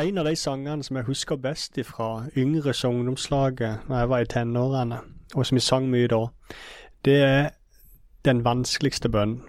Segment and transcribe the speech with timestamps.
[0.00, 4.24] En av de sangene som jeg husker best fra yngre ungdomslaget når jeg var i
[4.24, 4.98] tenårene,
[5.34, 6.26] og som vi sang mye da,
[7.04, 7.50] det er
[8.24, 9.42] Den vanskeligste bønnen.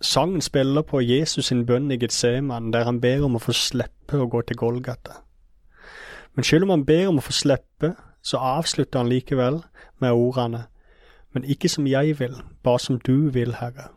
[0.00, 4.20] Sangen spiller på Jesus sin bønn i Getseman, der han ber om å få slippe
[4.20, 5.16] å gå til Golgata.
[6.34, 9.62] Men selv om han ber om å få slippe, så avslutter han likevel
[9.98, 10.66] med ordene
[11.34, 13.90] Men ikke som jeg vil, bare som du vil, Herre.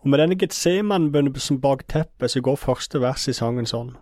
[0.00, 3.96] Og med denne Getseman-bønnen som bakteppe, så går første vers i sangen sånn.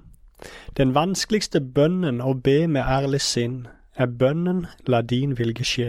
[0.76, 3.66] Den vanskeligste bønnen å be med ærlig sinn,
[3.98, 5.88] er bønnen la din vilje skje.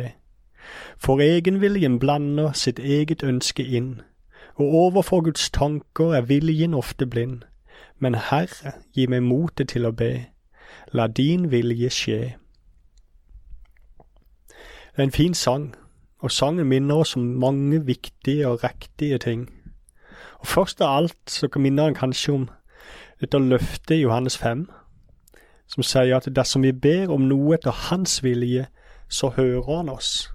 [0.98, 4.02] For egenviljen blander sitt eget ønske inn,
[4.55, 7.44] og overfor Guds tanker er viljen ofte blind.
[7.99, 10.26] Men Herre, gi meg motet til å be,
[10.91, 12.20] la din vilje skje.
[14.49, 15.70] Det er en fin sang,
[16.20, 19.48] og sangen minner oss om mange viktige og riktige ting.
[20.39, 22.49] Og Først av alt så minner han kanskje om
[23.21, 24.70] dette løftet i Johannes 5,
[25.67, 28.68] som sier at dersom vi ber om noe etter hans vilje,
[29.09, 30.29] så hører han oss.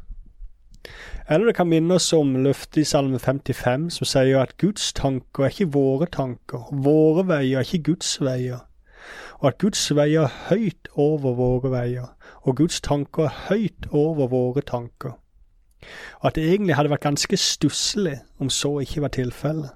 [1.31, 5.47] Eller det kan minne oss om løftet i Salme 55, som sier at Guds tanker
[5.47, 8.67] er ikke våre tanker, våre veier er ikke Guds veier,
[9.41, 12.11] og at Guds veier er høyt over våre veier,
[12.45, 15.17] og Guds tanker er høyt over våre tanker.
[16.21, 19.73] Og at det egentlig hadde vært ganske stusslig om så ikke var tilfellet.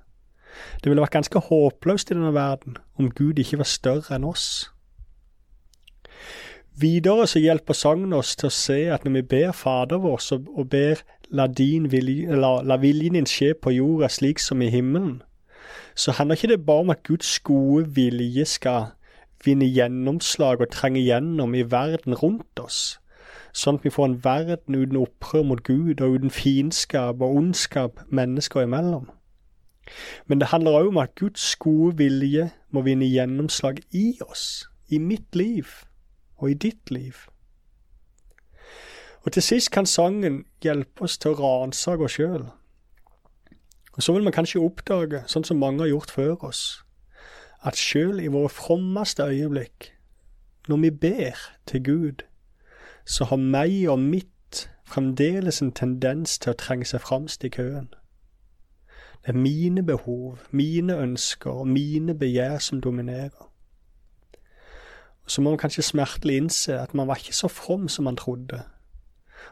[0.82, 4.68] Det ville vært ganske håpløst i denne verden om Gud ikke var større enn oss.
[6.78, 10.38] Videre så hjelper sangen oss til å se at når vi ber Fader vår så,
[10.38, 11.00] og ber
[11.34, 15.22] la, vilje, la, la viljen din skje på jorda slik som i himmelen,
[15.98, 18.92] så handler ikke det bare om at Guds gode vilje skal
[19.44, 23.00] vinne gjennomslag og trenge gjennom i verden rundt oss,
[23.52, 28.04] sånn at vi får en verden uten opprør mot Gud og uten fiendskap og ondskap
[28.06, 29.08] mennesker imellom.
[30.26, 34.98] Men det handler òg om at Guds gode vilje må vinne gjennomslag i oss, i
[34.98, 35.66] mitt liv
[36.38, 37.14] og i ditt liv.
[39.26, 42.46] Og til sist kan sangen hjelpe oss til å ransake oss sjøl.
[43.98, 46.62] Og så vil man kanskje oppdage, sånn som mange har gjort før oss,
[47.66, 49.90] at sjøl i våre frommeste øyeblikk,
[50.68, 52.22] når vi ber til Gud,
[53.04, 57.88] så har meg og mitt fremdeles en tendens til å trenge seg framst i køen.
[59.28, 63.52] Det er mine behov, mine ønsker og mine begjær som dominerer.
[65.24, 68.16] Og Så må man kanskje smertelig innse at man var ikke så from som man
[68.16, 68.62] trodde,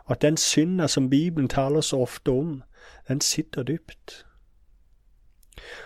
[0.05, 2.63] og at den synda som Bibelen taler så ofte om,
[3.09, 4.27] den sitter dypt.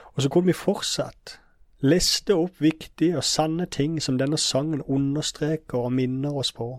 [0.05, 1.41] Og så kunne vi fortsatt
[1.81, 6.79] liste opp viktige og sanne ting som denne sangen understreker og minner oss på.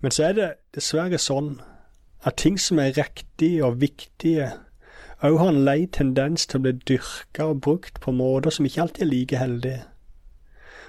[0.00, 1.60] Men så er det dessverre sånn
[2.24, 4.52] at ting som er riktige og viktige,
[5.22, 8.82] òg har en lei tendens til å bli dyrka og brukt på måter som ikke
[8.82, 9.82] alltid er like heldige.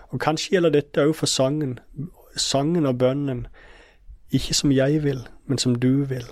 [0.09, 1.77] Og kanskje gjelder dette òg for sangen,
[2.37, 3.45] sangen og bønnen,
[4.33, 6.25] ikke som jeg vil, men som du vil.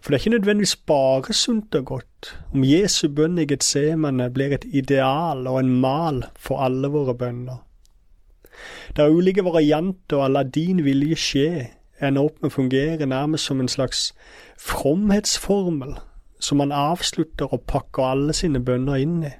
[0.00, 4.54] For det er ikke nødvendigvis bare sunt og godt om Jesu bønn i Getsemane blir
[4.56, 7.62] et ideal og en mal for alle våre bønner.
[8.96, 11.50] Det er ulike varianter av la din vilje skje
[12.02, 14.12] ender opp med å fungere nærmest som en slags
[14.58, 15.98] fromhetsformel
[16.38, 19.32] som han avslutter og pakker alle sine bønner inn i.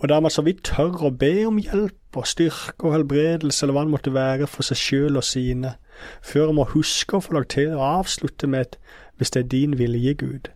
[0.00, 3.76] Og der man så vidt tør å be om hjelp og styrke og helbredelse eller
[3.76, 5.74] hva det måtte være for seg sjøl og sine,
[6.24, 8.80] før man må huske å få lagt til å avslutte med et
[9.20, 10.48] hvis det er din vilje, Gud.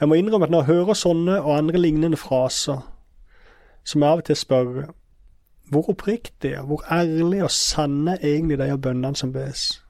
[0.00, 2.84] Jeg må innrømme at når jeg hører sånne og andre lignende fraser,
[3.82, 4.84] som jeg av og til spørre
[5.72, 9.82] hvor oppriktige, hvor ærlige og sanne er egentlig de bønnene som bes?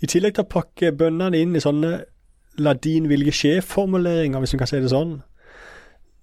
[0.00, 1.92] I tillegg til å pakke bønnene inn i sånne
[2.60, 5.20] la din vilje skje-formuleringer, hvis du kan si det sånn,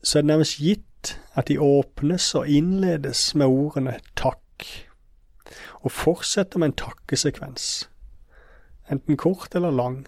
[0.01, 4.65] så er det nærmest gitt at de åpnes og innledes med ordene takk,
[5.85, 7.87] og fortsetter med en takkesekvens,
[8.91, 10.05] enten kort eller lang.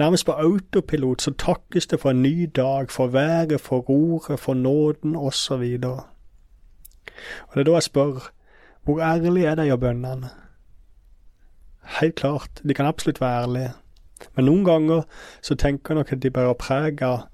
[0.00, 4.54] Nærmest på autopilot så takkes det for en ny dag, for været, for roret, for
[4.54, 5.62] nåden osv.
[5.84, 6.02] Og,
[7.48, 8.26] og det er da jeg spør,
[8.84, 10.32] hvor ærlig er de av bønnene?
[11.86, 13.72] Helt klart, de kan absolutt være ærlige.
[14.34, 15.02] Men noen ganger
[15.44, 17.26] så tenker jeg nok at de bærer preg av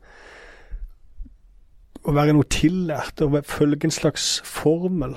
[2.02, 5.14] å være noe tillært og følge en slags formel.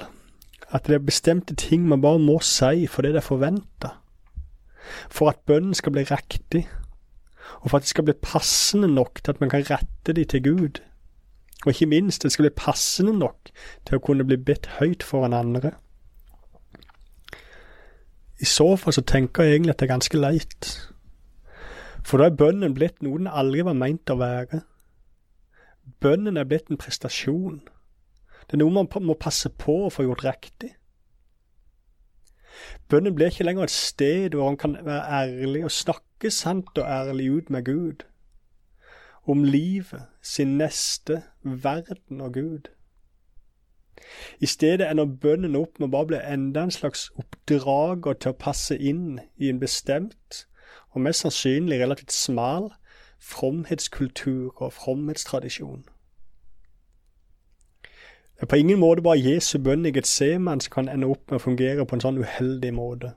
[0.70, 3.96] At det er bestemte ting man bare må si fordi det er forventa.
[5.10, 6.68] For at bønnen skal bli riktig,
[7.62, 10.44] og for at det skal bli passende nok til at man kan rette de til
[10.46, 10.81] Gud.
[11.66, 13.50] Og ikke minst, det skal bli passende nok
[13.88, 15.74] til å kunne bli bedt høyt foran andre.
[18.42, 20.72] I så fall så tenker jeg egentlig at det er ganske leit.
[22.06, 24.62] For da er bønnen blitt noe den aldri var meint å være.
[26.04, 27.62] Bønnen er blitt en prestasjon.
[28.46, 30.76] Det er noe man må passe på å få gjort riktig.
[32.90, 36.86] Bønnen blir ikke lenger et sted hvor han kan være ærlig og snakke sant og
[36.86, 38.06] ærlig ut med Gud.
[39.26, 42.70] Om livet, sin neste, verden og Gud.
[44.39, 48.39] I stedet ender bønnen opp med å bare bli enda en slags oppdrager til å
[48.39, 50.45] passe inn i en bestemt,
[50.92, 52.71] og mest sannsynlig relativt smal,
[53.19, 55.86] fromhetskultur og fromhetstradisjon.
[58.36, 61.39] Det er på ingen måte bare Jesu bønn i Getseman som kan ende opp med
[61.39, 63.13] å fungere på en sånn uheldig måte.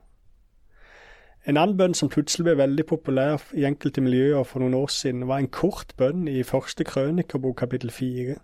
[1.49, 5.27] En annen bønn som plutselig ble veldig populær i enkelte miljøer for noen år siden,
[5.27, 8.37] var en kort bønn i første krønikerbok kapittel fire.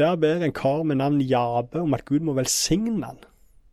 [0.00, 3.20] Der ber en kar med navn Jabe om at Gud må velsigne han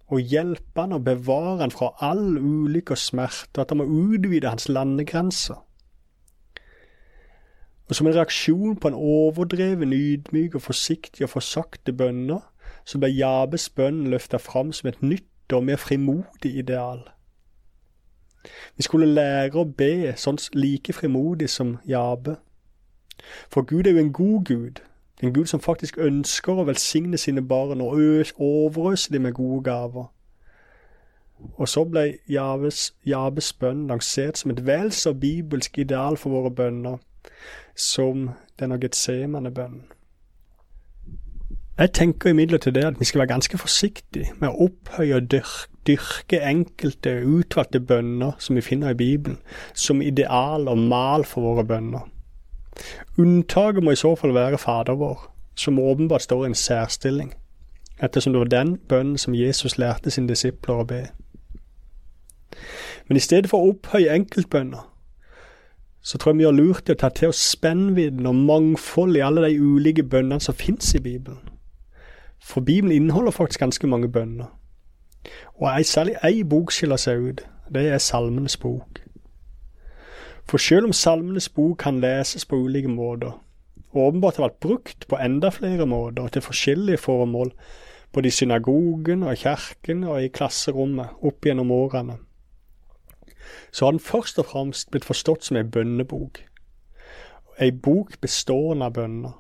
[0.07, 3.83] og hjelpe han og bevare han fra all ulykke og smerte, og at han må
[3.83, 5.59] utvide hans landegrenser.
[7.87, 12.39] Og som en reaksjon på en overdreven, ydmyk og forsiktig og forsakte bønner,
[12.85, 17.03] så ble Jabes bønn løfta fram som et nytt og mer frimodig ideal.
[18.75, 22.37] Vi skulle lære å be sånn like frimodig som Jabe.
[23.51, 24.83] For Gud er jo en god Gud,
[25.23, 27.97] en Gud som faktisk ønsker å velsigne sine barn og
[28.37, 30.11] overøse dem med gode gaver.
[31.57, 36.51] Og så ble Jabes, Jabes bønn lansert som et vel så bibelsk ideal for våre
[36.53, 36.97] bønner
[37.77, 38.29] som
[38.59, 39.85] denne Getsemane-bønnen.
[41.77, 45.69] Jeg tenker imidlertid det at vi skal være ganske forsiktige med å opphøye og dyrke,
[45.87, 49.37] dyrke enkelte utvalgte bønner som vi finner i Bibelen,
[49.73, 52.09] som ideal og mal for våre bønner.
[53.17, 57.33] Unntaket må i så fall være Fader vår, som åpenbart står i en særstilling,
[58.03, 61.01] ettersom det var den bønnen som Jesus lærte sine disipler å be.
[63.07, 64.85] Men i stedet for å opphøye enkeltbønner,
[66.01, 69.23] så tror jeg vi gjør lurt i å ta til oss spennvidden og mangfold i
[69.25, 71.41] alle de ulike bønnene som finnes i Bibelen.
[72.39, 74.53] For Bibelen inneholder faktisk ganske mange bønner.
[75.57, 77.41] Og ei, særlig ei bok skiller seg ut.
[77.73, 79.01] Det er Salmenes bok.
[80.47, 83.33] For selv om Salmenes bok kan leses på ulike måter,
[83.91, 87.51] og åpenbart har vært brukt på enda flere måter og til forskjellige formål,
[88.13, 92.15] både i synagogen og i kirken og i klasserommet opp gjennom årene,
[93.71, 96.39] så har den først og fremst blitt forstått som ei bønnebok.
[97.59, 99.35] Ei bok bestående av bønner.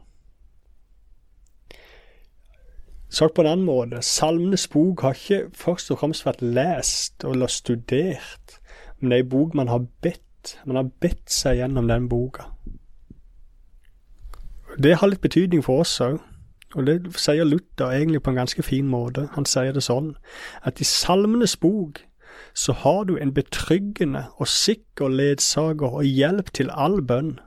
[3.07, 7.47] Sagt på en annen måte, Salmenes bok har ikke først og fremst vært lest eller
[7.47, 8.59] studert,
[8.99, 10.26] men det er ei bok man har bedt
[10.65, 12.49] man har bedt seg gjennom den boka.
[14.77, 16.19] Det har litt betydning for oss òg,
[16.75, 19.29] og det sier Luther egentlig på en ganske fin måte.
[19.33, 20.11] Han sier det sånn
[20.67, 22.03] at i Salmenes bok
[22.57, 27.37] så har du en betryggende og sikker ledsager og hjelp til all bønn.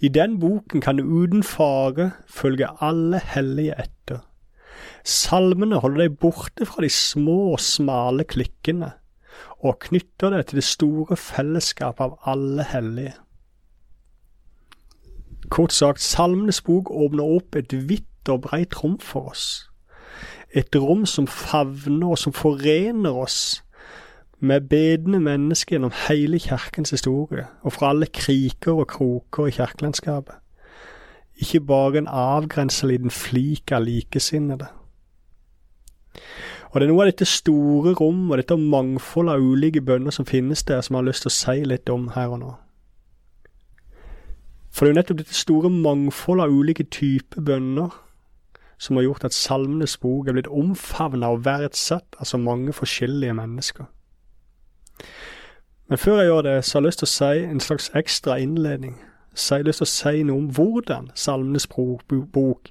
[0.00, 4.22] I den boken kan du uten fare følge alle hellige etter.
[5.06, 8.92] Salmene holder deg borte fra de små og smale klikkene
[9.58, 13.14] og knytter det til det store fellesskapet av alle hellige.
[15.50, 19.70] Kort sagt, Salmenes bok åpner opp et vidt og breit rom for oss.
[20.50, 23.62] Et rom som favner og som forener oss
[24.40, 30.34] med bedende mennesker gjennom hele kirkens historie, og fra alle kriker og kroker i kirkelandskapet.
[31.36, 34.68] Ikke bare en avgrensa liten flik av likesinnede.
[36.76, 40.26] Og det er noe av dette store rom og dette mangfoldet av ulike bønner som
[40.28, 42.50] finnes der, som jeg har lyst til å si litt om her og nå.
[44.68, 47.94] For det er jo nettopp dette store mangfoldet av ulike typer bønner
[48.76, 53.38] som har gjort at Salmenes bok er blitt omfavna og verdsatt av så mange forskjellige
[53.40, 53.88] mennesker.
[55.88, 58.36] Men før jeg gjør det, så har jeg lyst til å si en slags ekstra
[58.44, 59.00] innledning.
[59.32, 62.70] Så jeg har lyst til å si noe om hvordan Salmenes bok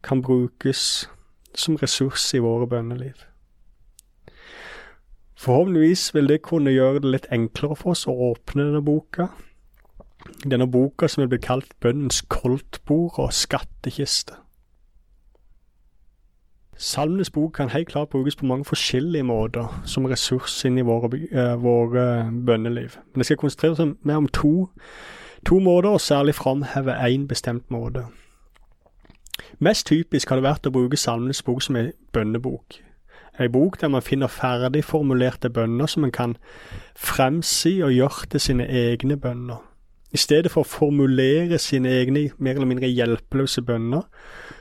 [0.00, 1.04] kan brukes
[1.52, 3.20] som ressurs i våre bønneliv.
[5.44, 9.26] Forhåpentligvis vil det kunne gjøre det litt enklere for oss å åpne denne boka.
[10.40, 14.38] Denne boka som vil bli kalt bønnens koldtbord og skattkiste.
[16.80, 21.12] Salmenes bok kan helt klart brukes på mange forskjellige måter som ressurs inn i våre,
[21.12, 22.06] uh, våre
[22.46, 22.96] bønneliv.
[23.12, 24.54] Men jeg skal konsentrere meg om to,
[25.44, 28.06] to måter, og særlig framheve én bestemt måte.
[29.60, 32.80] Mest typisk har det vært å bruke Salmenes bok som en bønnebok
[33.40, 36.36] ei bok der man finner ferdigformulerte bønner som man kan
[36.94, 39.62] fremsi og gjøre til sine egne bønner.
[40.14, 44.04] I stedet for å formulere sine egne mer eller mindre hjelpeløse bønner,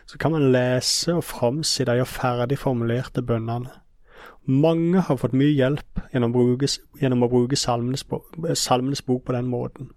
[0.10, 3.70] så kan man lese og framsi de ferdigformulerte bønnene.
[4.46, 8.04] Mange har fått mye hjelp gjennom, brukes, gjennom å bruke salmenes,
[8.60, 9.92] salmenes, bok på den måten.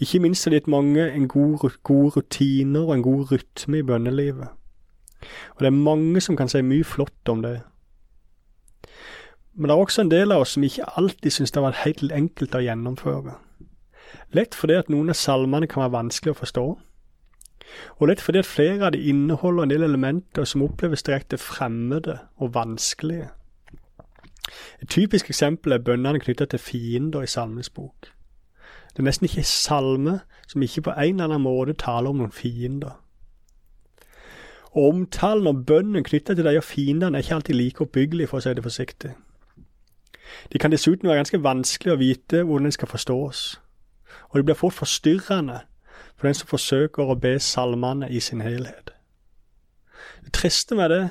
[0.00, 3.84] Ikke minst har det gitt mange en god, gode rutiner og en god rytme i
[3.90, 4.54] bønnelivet.
[5.56, 7.60] Og det er mange som kan si mye flott om det.
[9.56, 11.84] Men det er også en del av oss som ikke alltid syns det har vært
[11.86, 13.38] helt enkelt å gjennomføre.
[14.36, 16.66] Lett fordi at noen av salmene kan være vanskelig å forstå,
[17.98, 22.18] og lett fordi at flere av de inneholder en del elementer som oppleves direkte fremmede
[22.36, 23.30] og vanskelige.
[24.82, 28.12] Et typisk eksempel er bønnene knytta til fiender i Salmenes bok.
[28.92, 32.32] Det er nesten ikke salme som ikke på en eller annen måte taler om noen
[32.32, 32.94] fiender.
[34.76, 38.44] Og omtalen og bønnen knytta til de fiendene er ikke alltid like oppbyggelig, for å
[38.44, 39.14] si det forsiktig.
[40.52, 43.44] De kan dessuten være ganske vanskelig å vite hvordan de skal forstås,
[44.28, 45.62] og det blir fort forstyrrende
[46.16, 48.92] for den som forsøker å be salmene i sin helhet.
[50.24, 51.02] Det triste med det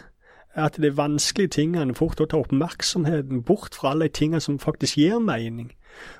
[0.56, 4.98] er at de vanskelige tingene fort tar oppmerksomheten bort fra alle de tingene som faktisk
[4.98, 5.72] gir mening,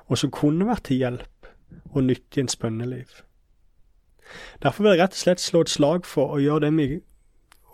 [0.08, 1.50] og som kunne vært til hjelp
[1.92, 3.22] og nyttig i ens bønneliv.
[4.62, 6.88] Derfor vil jeg rett og slett slå et slag for å gjøre det vi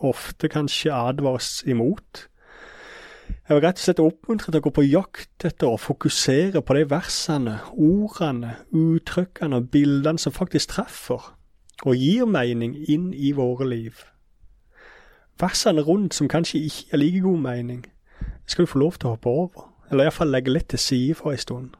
[0.02, 2.26] ofte kanskje advares imot.
[3.48, 6.76] Jeg vil rett og slett oppmuntre til å gå på jakt etter å fokusere på
[6.76, 11.32] de versene, ordene, uttrykkene og bildene som faktisk treffer
[11.82, 14.04] og gir mening inn i våre liv.
[15.40, 17.84] Versene rundt som kanskje ikke gir like god mening,
[18.46, 21.32] skal du få lov til å hoppe over, eller iallfall legge litt til side for
[21.32, 21.70] en stund.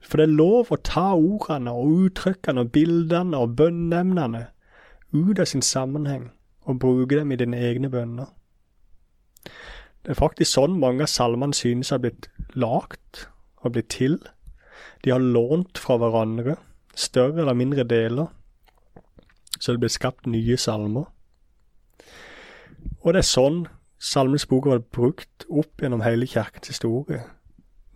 [0.00, 4.46] For det er lov å ta ordene og uttrykkene og bildene og bønneemnene
[5.12, 6.30] ut av sin sammenheng
[6.62, 8.30] og bruke dem i dine egne bønner.
[10.02, 12.28] Det er faktisk sånn mange av salmene synes har blitt
[12.58, 13.26] lagt
[13.62, 14.18] og blitt til.
[15.04, 16.56] De har lånt fra hverandre,
[16.94, 18.30] større eller mindre deler,
[19.60, 21.06] så det blir skapt nye salmer.
[23.02, 23.64] Og det er sånn
[24.02, 27.20] Salmens bok har vært brukt opp gjennom hele kirkens historie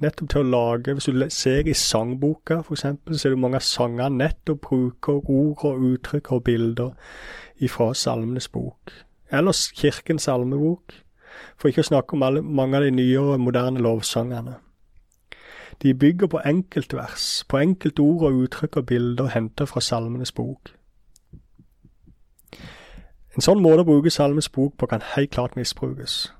[0.02, 3.64] nettopp til å lage Hvis du ser i sangboka, eksempel, så er det mange av
[3.64, 6.90] sangene nettopp bruker ord og uttrykk og bilder
[7.60, 8.92] ifra Salmenes bok.
[9.32, 10.92] Eller Kirkens salmebok,
[11.56, 14.58] for ikke å snakke om alle, mange av de nyere, moderne lovsangene.
[15.82, 20.72] De bygger på enkeltvers, på enkeltord og uttrykk og bilder hentet fra Salmenes bok.
[23.36, 26.32] En sånn måte å bruke Salmens bok på kan helt klart misbrukes.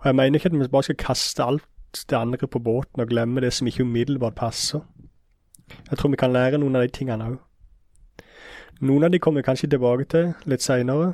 [0.00, 3.08] Og Jeg mener ikke at vi bare skal kaste alt det andre på båten og
[3.08, 4.80] glemme det som ikke umiddelbart passer.
[5.90, 7.38] Jeg tror vi kan lære noen av de tingene òg.
[8.80, 11.12] Noen av de kommer vi kanskje tilbake til litt seinere.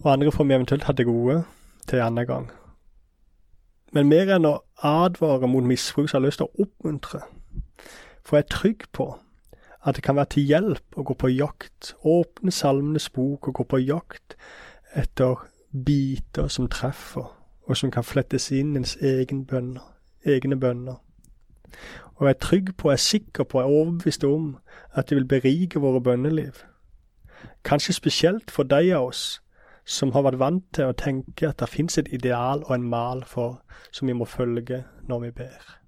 [0.00, 1.42] Og andre får vi eventuelt ha til gode
[1.88, 2.50] til en annen gang.
[3.92, 7.20] Men mer enn å advare mot misbruk, så har jeg lyst til å oppmuntre.
[8.22, 9.08] For jeg er trygg på
[9.82, 13.66] at det kan være til hjelp å gå på jakt, åpne Salmenes bok og gå
[13.72, 14.36] på jakt
[14.94, 17.39] etter biter som treffer
[17.70, 19.84] og som kan flettes inn ens egen bønner,
[20.26, 20.96] egne bønner.
[22.16, 24.56] Og jeg er trygg på, jeg er sikker på, jeg er overbevist om
[24.92, 26.64] at det vil berike våre bønneliv.
[27.64, 29.22] Kanskje spesielt for de av oss
[29.84, 33.22] som har vært vant til å tenke at det fins et ideal og en mal
[33.26, 33.62] for
[33.94, 35.79] som vi må følge når vi ber.